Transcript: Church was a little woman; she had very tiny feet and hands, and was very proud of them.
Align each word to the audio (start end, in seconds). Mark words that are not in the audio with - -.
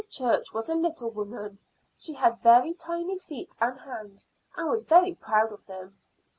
Church 0.09 0.51
was 0.51 0.67
a 0.67 0.73
little 0.73 1.11
woman; 1.11 1.59
she 1.95 2.13
had 2.13 2.41
very 2.41 2.73
tiny 2.73 3.19
feet 3.19 3.55
and 3.61 3.79
hands, 3.81 4.29
and 4.57 4.67
was 4.67 4.83
very 4.83 5.13
proud 5.13 5.51
of 5.53 5.63
them. 5.67 5.95